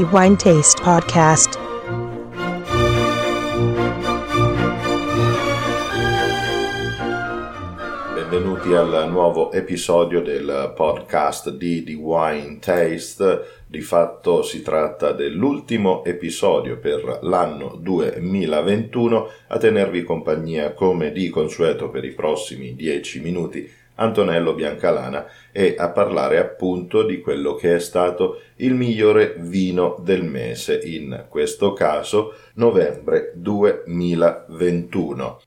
[0.00, 1.58] the Wine Taste Podcast.
[8.14, 13.64] Benvenuti al nuovo episodio del podcast di The Wine Taste.
[13.66, 21.90] Di fatto si tratta dell'ultimo episodio per l'anno 2021 a tenervi compagnia come di consueto
[21.90, 27.78] per i prossimi 10 minuti Antonello Biancalana e a parlare appunto di quello che è
[27.78, 35.40] stato il migliore vino del mese, in questo caso novembre 2021.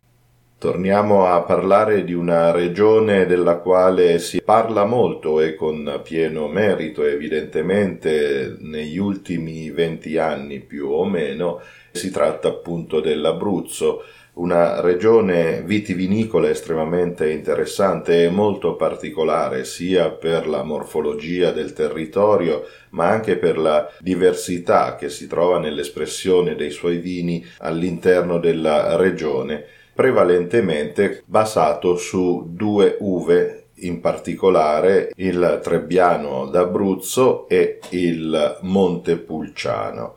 [0.63, 7.03] Torniamo a parlare di una regione della quale si parla molto e con pieno merito
[7.03, 11.59] evidentemente negli ultimi venti anni più o meno.
[11.91, 14.03] Si tratta appunto dell'Abruzzo
[14.36, 23.09] una regione vitivinicola estremamente interessante e molto particolare sia per la morfologia del territorio ma
[23.09, 31.23] anche per la diversità che si trova nell'espressione dei suoi vini all'interno della regione, prevalentemente
[31.25, 40.16] basato su due uve in particolare il Trebbiano d'Abruzzo e il Montepulciano.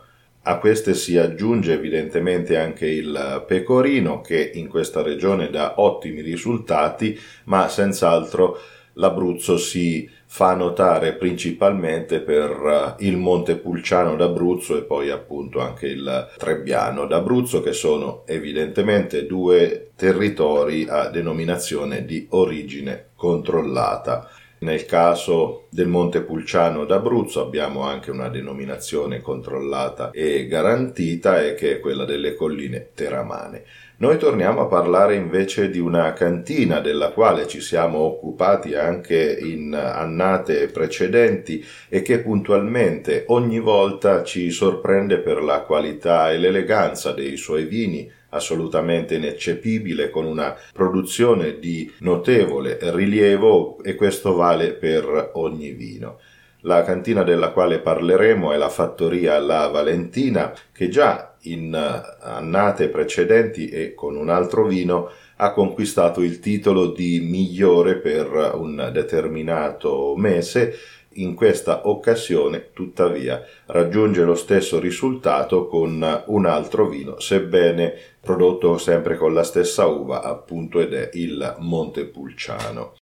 [0.48, 7.18] A queste si aggiunge evidentemente anche il pecorino che in questa regione dà ottimi risultati,
[7.46, 8.56] ma senz'altro
[8.92, 16.28] l'Abruzzo si fa notare principalmente per eh, il Montepulciano d'Abruzzo e poi appunto anche il
[16.36, 24.28] Trebbiano d'Abruzzo che sono evidentemente due territori a denominazione di origine controllata.
[24.66, 31.78] Nel caso del Montepulciano d'Abruzzo abbiamo anche una denominazione controllata e garantita e che è
[31.78, 33.62] quella delle colline teramane.
[33.98, 39.72] Noi torniamo a parlare invece di una cantina della quale ci siamo occupati anche in
[39.72, 47.36] annate precedenti e che puntualmente ogni volta ci sorprende per la qualità e l'eleganza dei
[47.36, 55.70] suoi vini assolutamente ineccepibile con una produzione di notevole rilievo e questo vale per ogni
[55.72, 56.18] vino.
[56.60, 63.68] La cantina della quale parleremo è la fattoria La Valentina che già in annate precedenti
[63.68, 70.74] e con un altro vino ha conquistato il titolo di migliore per un determinato mese
[71.16, 79.16] in questa occasione, tuttavia, raggiunge lo stesso risultato con un altro vino, sebbene prodotto sempre
[79.16, 82.94] con la stessa uva, appunto, ed è il Montepulciano.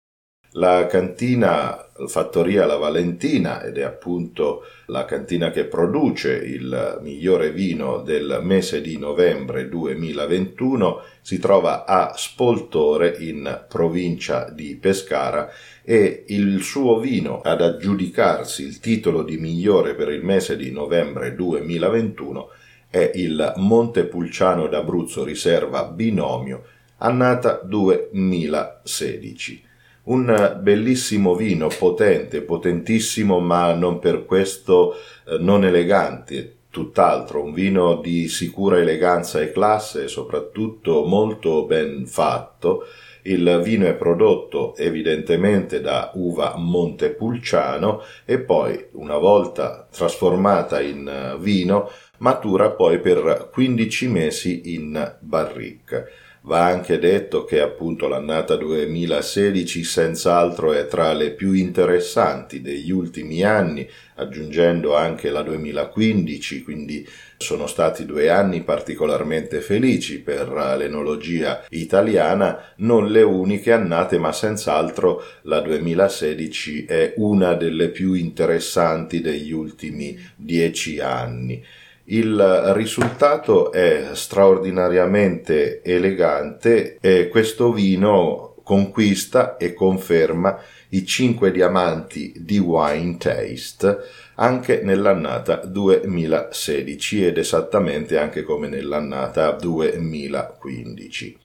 [0.56, 8.02] La cantina Fattoria La Valentina, ed è appunto la cantina che produce il migliore vino
[8.02, 15.50] del mese di novembre 2021, si trova a Spoltore in provincia di Pescara
[15.82, 21.34] e il suo vino ad aggiudicarsi il titolo di migliore per il mese di novembre
[21.34, 22.50] 2021
[22.90, 26.62] è il Montepulciano d'Abruzzo Riserva Binomio,
[26.98, 29.72] annata 2016
[30.04, 34.94] un bellissimo vino, potente, potentissimo, ma non per questo
[35.26, 42.86] eh, non elegante, tutt'altro, un vino di sicura eleganza e classe, soprattutto molto ben fatto.
[43.26, 51.38] Il vino è prodotto evidentemente da uva Montepulciano e poi, una volta trasformata in eh,
[51.38, 51.88] vino,
[52.18, 56.08] matura poi per 15 mesi in barrique.
[56.46, 63.42] Va anche detto che appunto l'annata 2016 senz'altro è tra le più interessanti degli ultimi
[63.42, 72.74] anni, aggiungendo anche la 2015, quindi sono stati due anni particolarmente felici per l'enologia italiana,
[72.76, 80.14] non le uniche annate, ma senz'altro la 2016 è una delle più interessanti degli ultimi
[80.36, 81.64] dieci anni.
[82.06, 82.38] Il
[82.74, 90.58] risultato è straordinariamente elegante e questo vino conquista e conferma
[90.90, 93.98] i cinque diamanti di Wine Taste
[94.34, 101.43] anche nell'annata 2016 ed esattamente anche come nell'annata 2015.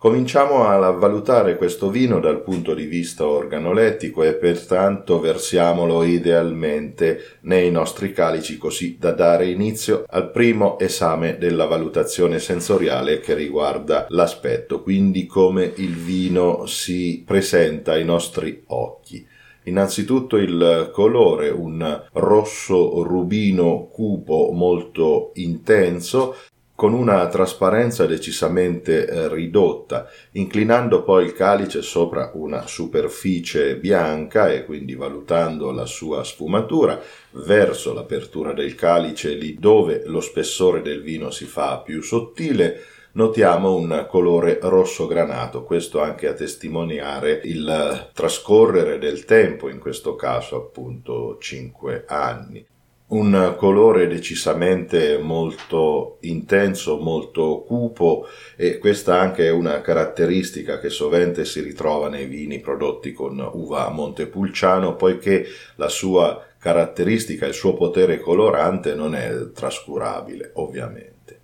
[0.00, 7.70] Cominciamo a valutare questo vino dal punto di vista organolettico e pertanto versiamolo idealmente nei
[7.70, 14.80] nostri calici così da dare inizio al primo esame della valutazione sensoriale che riguarda l'aspetto,
[14.80, 19.26] quindi come il vino si presenta ai nostri occhi.
[19.64, 26.36] Innanzitutto il colore, un rosso rubino cupo molto intenso,
[26.80, 34.64] con una trasparenza decisamente eh, ridotta, inclinando poi il calice sopra una superficie bianca e
[34.64, 36.98] quindi valutando la sua sfumatura
[37.32, 42.80] verso l'apertura del calice lì dove lo spessore del vino si fa più sottile,
[43.12, 50.16] notiamo un colore rosso granato, questo anche a testimoniare il trascorrere del tempo, in questo
[50.16, 52.66] caso appunto 5 anni
[53.10, 58.26] un colore decisamente molto intenso, molto cupo
[58.56, 63.88] e questa anche è una caratteristica che sovente si ritrova nei vini prodotti con uva
[63.90, 65.46] Montepulciano poiché
[65.76, 71.38] la sua caratteristica, il suo potere colorante non è trascurabile ovviamente.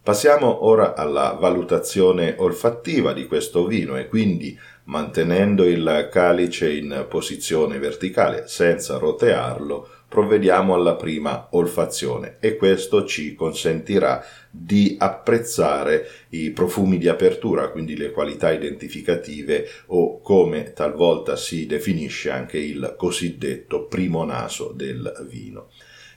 [0.00, 7.78] Passiamo ora alla valutazione olfattiva di questo vino e quindi mantenendo il calice in posizione
[7.78, 16.96] verticale senza rotearlo provvediamo alla prima olfazione e questo ci consentirà di apprezzare i profumi
[16.96, 24.24] di apertura, quindi le qualità identificative o come talvolta si definisce anche il cosiddetto primo
[24.24, 25.68] naso del vino.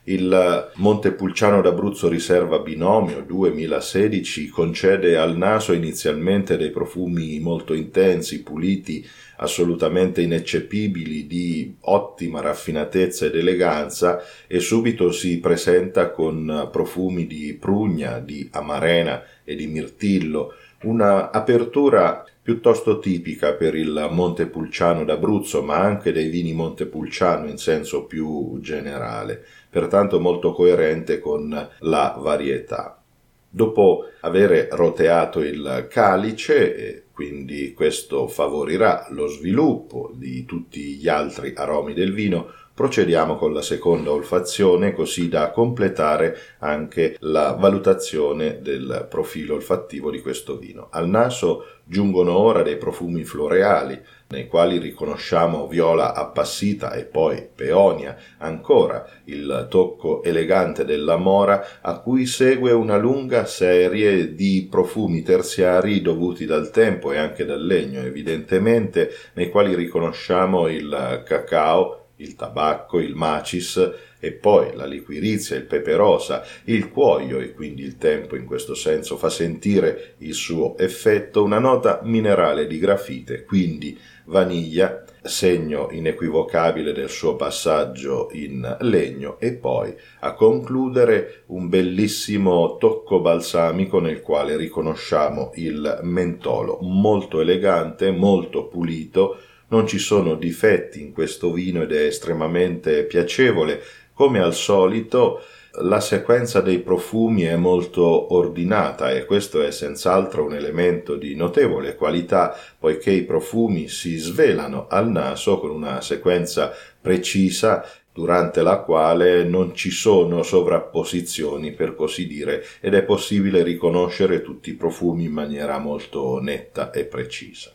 [0.06, 9.08] Il Montepulciano d'Abruzzo Riserva Binomio 2016 concede al naso inizialmente dei profumi molto intensi, puliti,
[9.38, 18.18] assolutamente ineccepibili, di ottima raffinatezza ed eleganza e subito si presenta con profumi di prugna,
[18.18, 26.12] di amarena e di mirtillo, una apertura piuttosto tipica per il Montepulciano d'Abruzzo, ma anche
[26.12, 33.02] dei vini Montepulciano in senso più generale, pertanto molto coerente con la varietà.
[33.50, 41.94] Dopo aver roteato il calice, quindi questo favorirà lo sviluppo di tutti gli altri aromi
[41.94, 42.48] del vino,
[42.82, 50.20] Procediamo con la seconda olfazione così da completare anche la valutazione del profilo olfattivo di
[50.20, 50.88] questo vino.
[50.90, 58.18] Al naso giungono ora dei profumi floreali, nei quali riconosciamo viola appassita e poi peonia,
[58.40, 66.02] ancora il tocco elegante della mora, a cui segue una lunga serie di profumi terziari
[66.02, 73.00] dovuti dal tempo e anche dal legno, evidentemente, nei quali riconosciamo il cacao, il tabacco,
[73.00, 78.36] il macis e poi la liquirizia, il pepe rosa, il cuoio e quindi il tempo
[78.36, 85.04] in questo senso fa sentire il suo effetto, una nota minerale di grafite, quindi vaniglia,
[85.24, 89.40] segno inequivocabile del suo passaggio in legno.
[89.40, 98.12] E poi a concludere un bellissimo tocco balsamico nel quale riconosciamo il mentolo, molto elegante,
[98.12, 99.38] molto pulito,
[99.72, 103.82] non ci sono difetti in questo vino ed è estremamente piacevole.
[104.14, 105.42] Come al solito,
[105.76, 111.96] la sequenza dei profumi è molto ordinata e questo è senz'altro un elemento di notevole
[111.96, 119.46] qualità poiché i profumi si svelano al naso con una sequenza precisa durante la quale
[119.46, 125.32] non ci sono sovrapposizioni per così dire ed è possibile riconoscere tutti i profumi in
[125.32, 127.72] maniera molto netta e precisa.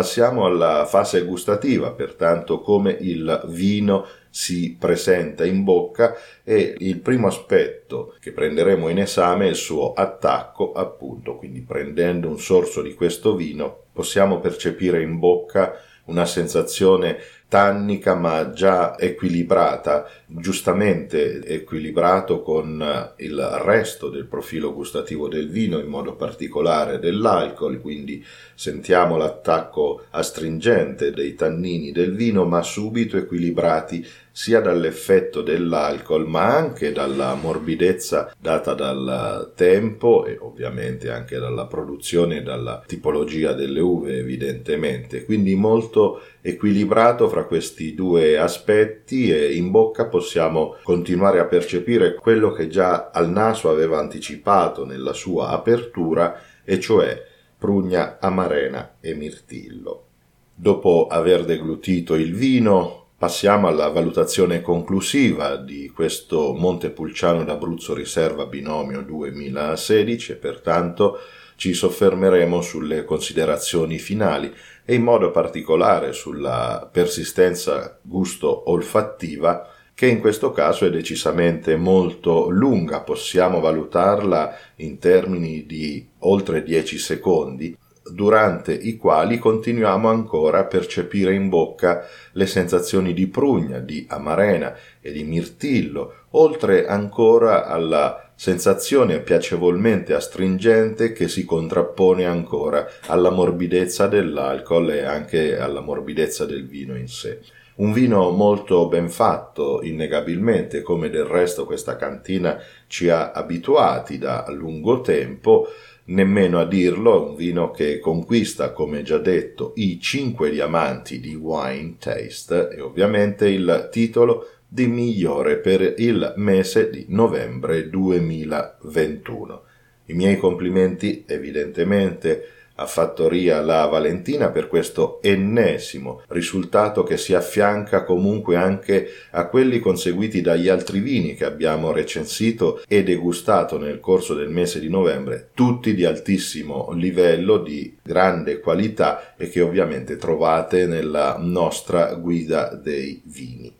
[0.00, 7.26] Passiamo alla fase gustativa, pertanto come il vino si presenta in bocca e il primo
[7.26, 12.94] aspetto che prenderemo in esame è il suo attacco, appunto, quindi prendendo un sorso di
[12.94, 15.74] questo vino possiamo percepire in bocca
[16.06, 17.18] una sensazione
[17.50, 25.88] tannica ma già equilibrata, giustamente equilibrato con il resto del profilo gustativo del vino, in
[25.88, 34.06] modo particolare dell'alcol, quindi sentiamo l'attacco astringente dei tannini del vino, ma subito equilibrati
[34.40, 42.38] sia dall'effetto dell'alcol ma anche dalla morbidezza data dal tempo e ovviamente anche dalla produzione
[42.38, 45.26] e dalla tipologia delle uve evidentemente.
[45.26, 52.50] Quindi molto equilibrato fra questi due aspetti e in bocca possiamo continuare a percepire quello
[52.50, 57.22] che già al naso aveva anticipato nella sua apertura e cioè
[57.58, 60.06] prugna amarena e mirtillo.
[60.54, 69.02] Dopo aver deglutito il vino Passiamo alla valutazione conclusiva di questo Montepulciano d'Abruzzo Riserva Binomio
[69.02, 71.18] 2016 e pertanto
[71.56, 74.50] ci soffermeremo sulle considerazioni finali
[74.86, 83.02] e in modo particolare sulla persistenza gusto-olfattiva che in questo caso è decisamente molto lunga,
[83.02, 87.76] possiamo valutarla in termini di oltre 10 secondi,
[88.12, 94.74] durante i quali continuiamo ancora a percepire in bocca le sensazioni di prugna, di amarena
[95.00, 104.06] e di mirtillo, oltre ancora alla sensazione piacevolmente astringente che si contrappone ancora alla morbidezza
[104.06, 107.40] dell'alcol e anche alla morbidezza del vino in sé.
[107.80, 114.44] Un vino molto ben fatto, innegabilmente, come del resto questa cantina ci ha abituati da
[114.48, 115.66] lungo tempo,
[116.10, 121.96] nemmeno a dirlo, un vino che conquista, come già detto, i cinque diamanti di Wine
[121.98, 129.62] Taste e ovviamente il titolo di migliore per il mese di novembre 2021.
[130.06, 132.44] I miei complimenti evidentemente
[132.80, 139.80] a Fattoria La Valentina per questo ennesimo risultato che si affianca comunque anche a quelli
[139.80, 145.50] conseguiti dagli altri vini che abbiamo recensito e degustato nel corso del mese di novembre,
[145.52, 153.20] tutti di altissimo livello, di grande qualità e che ovviamente trovate nella nostra guida dei
[153.26, 153.70] vini.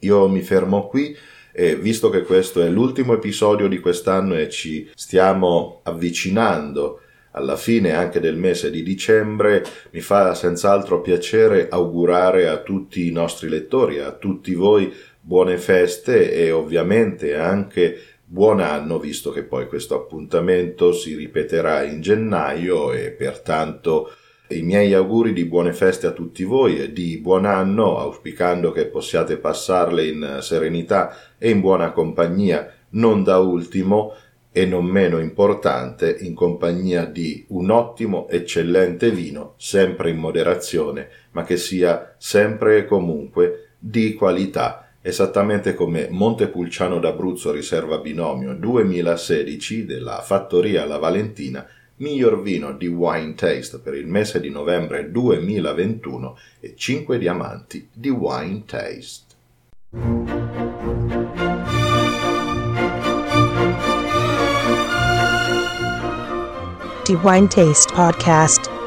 [0.00, 1.16] Io mi fermo qui
[1.52, 7.92] e visto che questo è l'ultimo episodio di quest'anno e ci stiamo avvicinando alla fine
[7.92, 13.98] anche del mese di dicembre, mi fa senz'altro piacere augurare a tutti i nostri lettori,
[14.00, 20.92] a tutti voi buone feste e ovviamente anche buon anno, visto che poi questo appuntamento
[20.92, 24.10] si ripeterà in gennaio e pertanto
[24.48, 28.86] i miei auguri di buone feste a tutti voi e di buon anno, auspicando che
[28.86, 34.14] possiate passarle in serenità e in buona compagnia, non da ultimo
[34.52, 41.42] e non meno importante in compagnia di un ottimo, eccellente vino, sempre in moderazione, ma
[41.42, 50.20] che sia sempre e comunque di qualità, esattamente come Montepulciano d'Abruzzo Riserva Binomio 2016 della
[50.20, 51.66] Fattoria La Valentina,
[51.96, 58.10] miglior vino di Wine Taste per il mese di novembre 2021 e 5 diamanti di
[58.10, 59.30] Wine Taste.
[67.16, 68.81] Wine Taste Podcast.